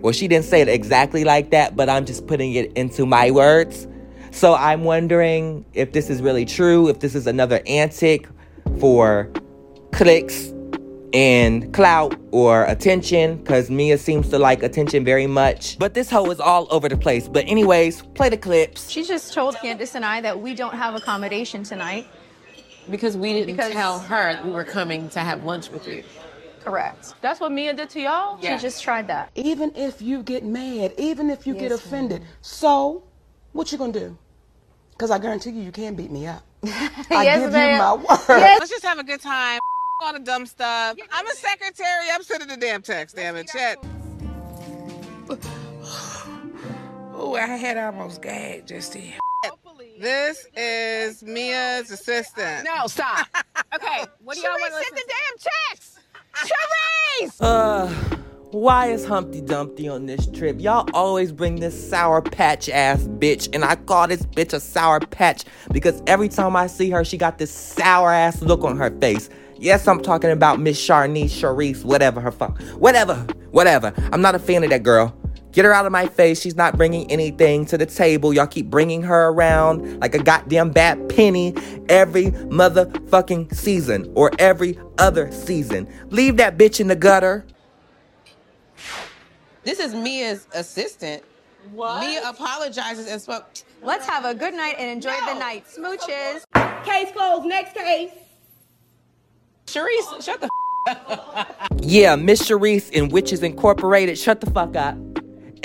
Well, 0.05 0.13
she 0.13 0.27
didn't 0.27 0.45
say 0.45 0.61
it 0.61 0.67
exactly 0.67 1.23
like 1.23 1.49
that, 1.49 1.75
but 1.75 1.89
I'm 1.89 2.05
just 2.05 2.27
putting 2.27 2.53
it 2.53 2.71
into 2.73 3.07
my 3.07 3.31
words. 3.31 3.87
So 4.29 4.53
I'm 4.53 4.83
wondering 4.83 5.65
if 5.73 5.93
this 5.93 6.11
is 6.11 6.21
really 6.21 6.45
true, 6.45 6.89
if 6.89 6.99
this 6.99 7.15
is 7.15 7.25
another 7.25 7.59
antic 7.65 8.27
for 8.79 9.31
clicks 9.93 10.53
and 11.11 11.73
clout 11.73 12.15
or 12.29 12.65
attention, 12.65 13.37
because 13.37 13.71
Mia 13.71 13.97
seems 13.97 14.29
to 14.29 14.37
like 14.37 14.61
attention 14.61 15.03
very 15.03 15.25
much. 15.25 15.79
But 15.79 15.95
this 15.95 16.11
hoe 16.11 16.29
is 16.29 16.39
all 16.39 16.67
over 16.69 16.87
the 16.87 16.97
place. 16.97 17.27
But, 17.27 17.45
anyways, 17.47 18.03
play 18.13 18.29
the 18.29 18.37
clips. 18.37 18.91
She 18.91 19.03
just 19.03 19.33
told 19.33 19.55
Candace 19.55 19.95
and 19.95 20.05
I 20.05 20.21
that 20.21 20.39
we 20.39 20.53
don't 20.53 20.75
have 20.75 20.93
accommodation 20.93 21.63
tonight. 21.63 22.05
Because 22.91 23.17
we 23.17 23.33
didn't 23.33 23.55
Because- 23.55 23.71
tell 23.71 23.97
her 23.97 24.39
we 24.45 24.51
were 24.51 24.65
coming 24.65 25.09
to 25.09 25.19
have 25.21 25.43
lunch 25.45 25.71
with 25.71 25.87
you. 25.87 26.03
Correct. 26.65 27.13
That's 27.21 27.39
what 27.39 27.51
Mia 27.51 27.73
did 27.73 27.89
to 27.91 28.01
y'all? 28.01 28.39
Yeah. 28.41 28.57
She 28.57 28.63
just 28.63 28.83
tried 28.83 29.07
that. 29.09 29.31
Even 29.35 29.73
if 29.75 30.01
you 30.01 30.23
get 30.23 30.45
mad, 30.45 30.93
even 30.97 31.29
if 31.29 31.47
you 31.47 31.55
get 31.55 31.71
Yes, 31.71 31.81
offended, 31.81 32.23
so 32.41 33.03
what 33.53 33.71
you 33.71 33.77
gonna 33.77 33.93
do? 33.93 34.17
Because 34.91 35.11
I 35.11 35.19
guarantee 35.19 35.51
you, 35.51 35.63
you 35.63 35.71
can't 35.71 35.97
beat 35.97 36.11
me 36.11 36.27
up. 36.27 36.43
I 37.11 37.25
Yes, 37.25 37.41
give 37.41 37.53
ma'am. 37.53 37.71
you 37.71 37.77
my 37.77 37.93
word. 37.95 38.07
Yes. 38.29 38.59
Let's 38.59 38.71
just 38.71 38.85
have 38.85 38.99
a 38.99 39.03
good 39.03 39.21
time. 39.21 39.59
All 40.03 40.13
the 40.13 40.19
dumb 40.19 40.45
stuff. 40.45 40.97
I'm 41.11 41.27
a 41.27 41.31
secretary. 41.31 42.07
I'm 42.13 42.23
sending 42.23 42.49
the 42.49 42.57
damn 42.57 42.81
text. 42.81 43.15
Damn 43.15 43.35
it, 43.37 43.47
chat. 43.47 43.79
Oh, 47.13 47.35
I 47.35 47.47
had 47.47 47.77
almost 47.77 48.21
gagged 48.21 48.67
just 48.69 48.93
then. 48.93 49.13
This 49.99 50.47
is 50.57 51.23
Mia's 51.23 51.91
assistant. 51.91 52.65
No, 52.65 52.87
stop. 52.87 53.27
Okay, 53.75 54.05
what 54.23 54.35
do 54.35 54.41
y'all 54.41 54.51
want 54.59 54.71
to 54.73 54.77
listen? 54.79 54.95
the 54.95 55.03
damn 55.07 55.37
text. 55.71 55.84
Charrisse! 56.45 57.37
Uh, 57.39 57.87
why 58.51 58.87
is 58.87 59.05
Humpty 59.05 59.41
Dumpty 59.41 59.87
on 59.87 60.05
this 60.05 60.27
trip? 60.27 60.59
Y'all 60.59 60.87
always 60.93 61.31
bring 61.31 61.57
this 61.57 61.89
sour 61.89 62.21
patch 62.21 62.69
ass 62.69 63.03
bitch, 63.03 63.49
and 63.53 63.65
I 63.65 63.75
call 63.75 64.07
this 64.07 64.23
bitch 64.23 64.53
a 64.53 64.59
sour 64.59 64.99
patch 64.99 65.43
because 65.71 66.01
every 66.07 66.29
time 66.29 66.55
I 66.55 66.67
see 66.67 66.89
her, 66.91 67.03
she 67.03 67.17
got 67.17 67.37
this 67.37 67.51
sour 67.51 68.11
ass 68.11 68.41
look 68.41 68.63
on 68.63 68.77
her 68.77 68.91
face. 68.99 69.29
Yes, 69.57 69.87
I'm 69.87 70.01
talking 70.01 70.31
about 70.31 70.59
Miss 70.59 70.83
Charnice, 70.83 71.33
Charrisse, 71.33 71.83
whatever 71.83 72.19
her 72.21 72.31
fuck, 72.31 72.61
whatever, 72.73 73.15
whatever. 73.51 73.93
I'm 74.11 74.21
not 74.21 74.35
a 74.35 74.39
fan 74.39 74.63
of 74.63 74.69
that 74.69 74.83
girl. 74.83 75.15
Get 75.55 75.63
her 75.63 75.73
out 75.73 75.85
of 75.85 75.93
my 75.93 76.05
face. 76.05 76.41
She's 76.41 76.57
not 76.57 76.75
bringing 76.75 77.09
anything 77.09 77.65
to 77.67 77.77
the 77.77 77.85
table. 77.85 78.33
Y'all 78.33 78.45
keep 78.45 78.69
bringing 78.69 79.01
her 79.03 79.29
around 79.29 80.01
like 80.01 80.13
a 80.13 80.21
goddamn 80.21 80.71
bad 80.71 81.07
penny 81.07 81.55
every 81.87 82.25
motherfucking 82.25 83.55
season 83.55 84.11
or 84.15 84.31
every 84.37 84.77
other 84.97 85.31
season. 85.31 85.87
Leave 86.09 86.35
that 86.37 86.57
bitch 86.57 86.81
in 86.81 86.89
the 86.89 86.95
gutter. 86.95 87.45
This 89.63 89.79
is 89.79 89.95
Mia's 89.95 90.45
assistant. 90.53 91.23
What? 91.71 92.01
Mia 92.01 92.29
apologizes 92.29 93.07
and 93.07 93.21
spoke. 93.21 93.45
Let's 93.81 94.05
have 94.07 94.25
a 94.25 94.35
good 94.35 94.53
night 94.53 94.75
and 94.77 94.91
enjoy 94.91 95.15
the 95.25 95.39
night. 95.39 95.65
Smooches. 95.67 96.43
Case 96.83 97.11
closed. 97.13 97.45
Next 97.45 97.73
case. 97.73 98.11
Charrisse, 99.67 100.21
shut 100.21 100.41
the 100.41 100.49
up. 100.89 101.71
Yeah, 101.81 102.15
Miss 102.17 102.41
Charrisse 102.41 102.91
in 102.91 103.09
Witches 103.09 103.41
Incorporated, 103.41 104.17
shut 104.17 104.41
the 104.41 104.51
fuck 104.51 104.75
up. 104.75 104.97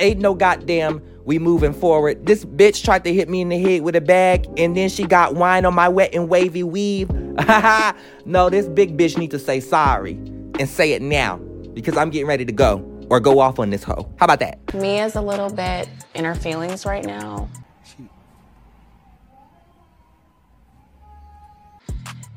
Ain't 0.00 0.21
no 0.21 0.35
goddamn 0.35 1.02
we 1.25 1.38
moving 1.38 1.75
forward. 1.75 2.25
This 2.25 2.45
bitch 2.45 2.83
tried 2.83 3.04
to 3.04 3.12
hit 3.12 3.28
me 3.28 3.42
in 3.42 3.50
the 3.50 3.59
head 3.59 3.83
with 3.83 3.95
a 3.95 4.00
bag 4.00 4.47
and 4.57 4.76
then 4.76 4.88
she 4.88 5.04
got 5.04 5.35
wine 5.35 5.64
on 5.64 5.75
my 5.75 5.88
wet 5.88 6.14
and 6.14 6.28
wavy 6.28 6.62
weave. 6.62 7.11
no, 8.25 8.49
this 8.50 8.66
big 8.66 8.97
bitch 8.97 9.19
need 9.19 9.30
to 9.30 9.38
say 9.38 9.61
sorry 9.61 10.12
and 10.59 10.69
say 10.69 10.92
it 10.92 11.02
now 11.02 11.37
because 11.75 11.97
I'm 11.97 12.11
getting 12.11 12.26
ready 12.26 12.45
to 12.47 12.52
go 12.52 12.85
or 13.11 13.21
go 13.21 13.40
off 13.40 13.59
on 13.59 13.71
this 13.71 13.85
hoe. 13.85 14.11
How 14.16 14.25
about 14.25 14.40
that? 14.40 14.75
Mia's 14.75 15.16
a 15.16 15.21
little 15.21 15.50
bit 15.50 15.88
in 16.14 16.25
her 16.25 16.35
feelings 16.35 16.87
right 16.87 17.04
now. 17.04 17.49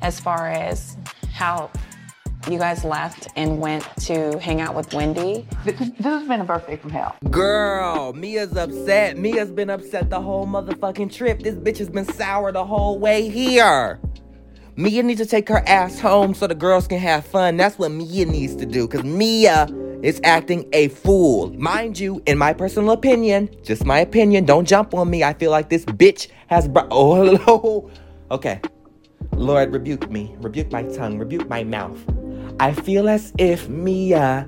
As 0.01 0.20
far 0.20 0.50
as 0.50 0.98
how 1.32 1.72
you 2.50 2.59
guys 2.59 2.83
left 2.83 3.27
and 3.35 3.59
went 3.59 3.88
to 4.01 4.38
hang 4.39 4.62
out 4.62 4.75
with 4.75 4.93
Wendy. 4.93 5.47
This, 5.65 5.77
this 5.79 6.05
has 6.05 6.27
been 6.27 6.41
a 6.41 6.43
birthday 6.43 6.77
from 6.77 6.91
hell. 6.91 7.15
Girl, 7.29 8.13
Mia's 8.13 8.55
upset. 8.55 9.17
Mia's 9.17 9.51
been 9.51 9.69
upset 9.69 10.09
the 10.09 10.21
whole 10.21 10.45
motherfucking 10.45 11.13
trip. 11.13 11.39
This 11.39 11.55
bitch 11.55 11.77
has 11.77 11.89
been 11.89 12.05
sour 12.05 12.51
the 12.51 12.65
whole 12.65 13.00
way 13.00 13.29
here. 13.29 14.00
Mia 14.75 15.03
needs 15.03 15.21
to 15.21 15.27
take 15.27 15.47
her 15.50 15.63
ass 15.67 16.00
home 16.00 16.33
so 16.33 16.47
the 16.47 16.55
girls 16.55 16.88
can 16.88 16.97
have 16.97 17.25
fun. 17.25 17.57
That's 17.57 17.77
what 17.77 17.91
Mia 17.91 18.25
needs 18.25 18.55
to 18.55 18.65
do. 18.65 18.88
Cause 18.88 19.03
Mia 19.03 19.67
is 20.01 20.19
acting 20.23 20.67
a 20.73 20.88
fool. 20.89 21.53
Mind 21.53 22.00
you, 22.00 22.21
in 22.25 22.38
my 22.38 22.53
personal 22.53 22.91
opinion, 22.91 23.50
just 23.63 23.85
my 23.85 24.00
opinion, 24.00 24.45
don't 24.45 24.67
jump 24.67 24.93
on 24.95 25.09
me. 25.09 25.23
I 25.23 25.33
feel 25.33 25.51
like 25.51 25.69
this 25.69 25.85
bitch 25.85 26.27
has 26.47 26.67
brought. 26.67 26.88
Oh, 26.91 27.15
hello. 27.15 27.91
Okay. 28.31 28.59
Lord, 29.33 29.71
rebuke 29.73 30.09
me. 30.12 30.35
Rebuke 30.39 30.71
my 30.71 30.83
tongue. 30.83 31.17
Rebuke 31.19 31.47
my 31.47 31.63
mouth. 31.63 32.00
I 32.60 32.74
feel 32.74 33.10
as 33.10 33.33
if 33.38 33.67
Mia 33.67 34.48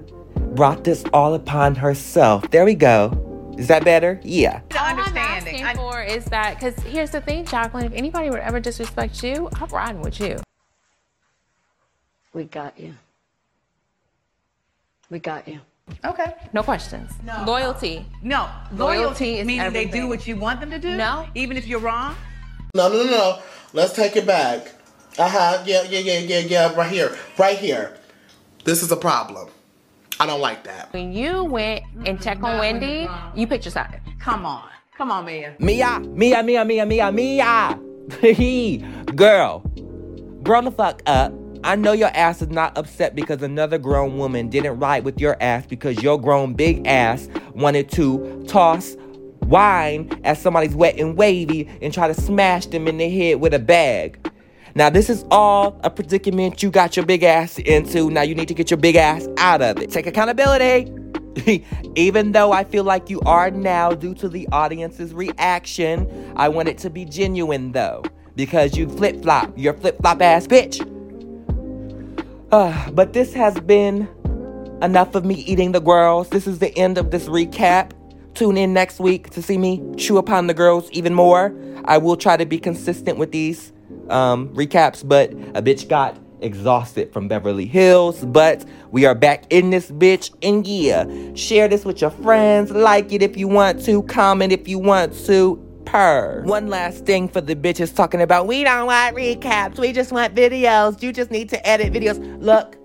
brought 0.55 0.83
this 0.83 1.03
all 1.13 1.33
upon 1.33 1.75
herself. 1.75 2.50
There 2.51 2.65
we 2.65 2.75
go. 2.75 3.53
Is 3.57 3.67
that 3.67 3.83
better? 3.83 4.19
Yeah. 4.24 4.62
All 4.71 4.79
I'm 4.79 5.17
asking 5.17 5.65
for 5.75 6.01
is 6.01 6.25
that 6.25 6.55
because 6.55 6.75
here's 6.83 7.12
the 7.12 7.21
thing, 7.21 7.45
Jacqueline. 7.45 7.85
If 7.85 7.93
anybody 7.93 8.29
would 8.29 8.39
ever 8.39 8.59
disrespect 8.59 9.24
you, 9.24 9.50
I'm 9.55 9.69
riding 9.69 10.01
with 10.01 10.19
you. 10.19 10.39
We 12.33 12.43
got 12.43 12.77
you. 12.79 12.93
We 15.09 15.19
got 15.19 15.47
you. 15.47 15.59
Okay. 16.03 16.33
No 16.51 16.63
questions. 16.63 17.12
No. 17.24 17.43
Loyalty. 17.45 18.05
No. 18.21 18.50
Loyalty 18.74 19.00
Loyalty, 19.00 19.38
is 19.38 19.47
meaning 19.47 19.71
they 19.71 19.85
do 19.85 20.07
what 20.07 20.27
you 20.27 20.35
want 20.35 20.59
them 20.59 20.71
to 20.71 20.79
do? 20.79 20.97
No. 20.97 21.27
Even 21.35 21.57
if 21.57 21.67
you're 21.67 21.79
wrong? 21.79 22.15
No, 22.74 22.89
no, 22.89 23.03
no, 23.03 23.09
no. 23.09 23.39
Let's 23.71 23.93
take 23.93 24.15
it 24.15 24.25
back. 24.25 24.74
Uh 25.17 25.29
huh. 25.29 25.63
Yeah, 25.65 25.84
yeah, 25.84 26.00
yeah, 26.00 26.19
yeah, 26.19 26.39
yeah. 26.39 26.75
Right 26.75 26.91
here. 26.91 27.17
Right 27.38 27.57
here. 27.57 27.95
This 28.65 28.84
is 28.84 28.91
a 28.91 28.98
problem. 28.98 29.50
I 30.19 30.25
don't 30.25 30.41
like 30.41 30.63
that. 30.65 30.91
When 30.91 31.13
you 31.13 31.43
went 31.43 31.84
and 32.05 32.22
checked 32.22 32.43
on 32.43 32.60
Wendy, 32.60 33.07
you 33.34 33.48
picked 33.48 33.65
your 33.65 33.72
side. 33.72 34.01
Come 34.19 34.45
on. 34.45 34.69
Come 34.98 35.12
on, 35.12 35.25
Mia. 35.25 35.55
Mia, 35.60 36.00
Mia, 36.00 36.41
Mia, 36.43 36.65
Mia, 36.65 36.86
Mia, 36.86 37.12
Mia. 37.12 37.79
Girl, 39.15 39.60
grow 40.43 40.62
the 40.62 40.72
fuck 40.72 41.01
up. 41.05 41.34
I 41.63 41.75
know 41.75 41.93
your 41.93 42.10
ass 42.10 42.41
is 42.41 42.50
not 42.50 42.77
upset 42.77 43.15
because 43.15 43.41
another 43.41 43.77
grown 43.77 44.17
woman 44.17 44.50
didn't 44.50 44.79
ride 44.79 45.03
with 45.03 45.19
your 45.19 45.36
ass 45.41 45.65
because 45.65 46.01
your 46.01 46.19
grown 46.19 46.53
big 46.53 46.86
ass 46.88 47.27
wanted 47.53 47.89
to 47.91 48.45
toss 48.48 48.95
wine 49.41 50.10
at 50.24 50.38
somebody's 50.38 50.75
wet 50.75 50.98
and 50.98 51.17
wavy 51.17 51.67
and 51.81 51.93
try 51.93 52.07
to 52.07 52.13
smash 52.13 52.67
them 52.67 52.88
in 52.88 52.98
the 52.98 53.10
head 53.10 53.41
with 53.41 53.53
a 53.53 53.60
bag. 53.60 54.19
Now, 54.77 54.89
this 54.89 55.10
is 55.10 55.24
all 55.32 55.79
a 55.86 55.89
predicament 55.89 56.62
you 56.62 56.70
got 56.70 56.98
your 56.98 57.05
big 57.05 57.24
ass 57.24 57.58
into. 57.60 58.12
Now, 58.12 58.24
you 58.24 58.36
need 58.36 58.50
to 58.50 58.53
get 58.53 58.70
your 58.70 58.77
big 58.77 58.98
ass 58.98 59.25
out 59.38 59.62
of 59.62 59.77
it. 59.77 59.89
Take 59.89 60.05
accountability. 60.05 60.94
Even 61.96 62.34
though 62.34 62.51
I 62.51 62.65
feel 62.65 62.84
like 62.84 63.10
you 63.10 63.22
are 63.22 63.50
now 63.50 63.91
due 63.91 64.13
to 64.15 64.27
the 64.27 64.50
audience's 64.51 65.13
reaction, 65.13 66.34
I 66.36 66.50
want 66.50 66.67
it 66.67 66.77
to 66.79 66.89
be 66.89 67.05
genuine 67.05 67.72
though. 67.72 68.03
Because 68.36 68.75
you 68.75 68.89
flip 68.89 69.24
flop. 69.24 69.50
You're 69.55 69.75
flip 69.75 69.98
flop 70.01 70.22
ass 70.22 70.46
bitch. 70.46 70.82
Uh, 72.51 72.91
but 72.91 73.13
this 73.13 73.34
has 73.34 73.58
been 73.62 74.10
enough 74.82 75.15
of 75.15 75.24
me 75.24 75.36
eating 75.36 75.72
the 75.72 75.79
girls. 75.79 76.27
This 76.29 76.48
is 76.48 76.60
the 76.60 76.77
end 76.77 76.98
of 76.98 77.12
this 77.12 77.29
recap. 77.29 77.91
Tune 78.34 78.58
in 78.58 78.74
next 78.74 79.00
week 79.00 79.29
to 79.29 79.41
see 79.41 79.58
me 79.58 79.82
chew 79.96 80.17
upon 80.17 80.48
the 80.48 80.53
girls 80.53 80.91
even 80.91 81.13
more. 81.13 81.55
I 81.86 81.98
will 81.98 82.17
try 82.17 82.36
to 82.36 82.46
be 82.46 82.60
consistent 82.60 83.17
with 83.17 83.32
these 83.32 83.72
um, 84.09 84.50
recaps, 84.50 85.07
but 85.07 85.31
a 85.31 85.62
bitch 85.62 85.88
got 85.88 86.17
exhausted 86.41 87.12
from 87.12 87.27
Beverly 87.27 87.65
Hills. 87.65 88.24
But 88.24 88.65
we 88.91 89.05
are 89.05 89.15
back 89.15 89.45
in 89.50 89.69
this 89.69 89.91
bitch. 89.91 90.33
And 90.41 90.65
yeah, 90.65 91.05
share 91.33 91.67
this 91.67 91.85
with 91.85 92.01
your 92.01 92.12
friends. 92.12 92.71
Like 92.71 93.12
it 93.12 93.21
if 93.21 93.38
you 93.38 93.47
want 93.47 93.83
to. 93.85 94.03
Comment 94.03 94.51
if 94.51 94.67
you 94.67 94.79
want 94.79 95.13
to. 95.25 95.62
Per. 95.85 96.41
One 96.45 96.67
last 96.67 97.05
thing 97.05 97.29
for 97.29 97.41
the 97.41 97.55
bitches 97.55 97.95
talking 97.95 98.19
about 98.19 98.47
we 98.47 98.63
don't 98.63 98.88
want 98.88 99.15
recaps. 99.15 99.77
We 99.77 99.93
just 99.93 100.12
want 100.12 100.33
videos. 100.33 101.00
You 101.03 101.13
just 101.13 101.29
need 101.29 101.50
to 101.50 101.67
edit 101.67 101.93
videos. 101.93 102.41
Look, 102.41 102.75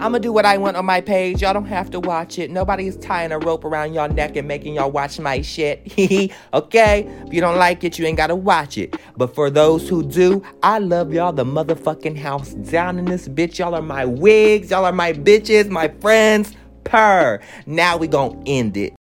I'm 0.00 0.12
gonna 0.12 0.20
do 0.20 0.32
what 0.32 0.46
I 0.46 0.56
want 0.56 0.78
on 0.78 0.86
my 0.86 1.02
page. 1.02 1.42
Y'all 1.42 1.52
don't 1.52 1.66
have 1.66 1.90
to 1.90 2.00
watch 2.00 2.38
it. 2.38 2.50
Nobody's 2.50 2.96
tying 2.96 3.32
a 3.32 3.38
rope 3.38 3.66
around 3.66 3.92
y'all 3.92 4.08
neck 4.08 4.34
and 4.34 4.48
making 4.48 4.76
y'all 4.76 4.90
watch 4.90 5.20
my 5.20 5.42
shit. 5.42 5.92
Okay? 6.54 7.02
If 7.26 7.34
you 7.34 7.40
don't 7.40 7.58
like 7.58 7.84
it, 7.84 7.98
you 7.98 8.06
ain't 8.06 8.16
gotta 8.16 8.34
watch 8.34 8.78
it. 8.78 8.96
But 9.16 9.34
for 9.34 9.50
those 9.50 9.88
who 9.88 10.02
do, 10.02 10.42
I 10.62 10.78
love 10.78 11.12
y'all 11.12 11.32
the 11.32 11.44
motherfucking 11.44 12.16
house 12.16 12.54
down 12.54 12.98
in 12.98 13.04
this 13.04 13.28
bitch. 13.28 13.58
Y'all 13.58 13.74
are 13.74 13.82
my 13.82 14.06
wigs. 14.06 14.70
Y'all 14.70 14.86
are 14.86 14.92
my 14.92 15.12
bitches, 15.12 15.68
my 15.68 15.88
friends. 16.00 16.54
Per. 16.84 17.40
Now 17.66 17.98
we 17.98 18.08
gonna 18.08 18.42
end 18.46 18.76
it. 18.76 18.99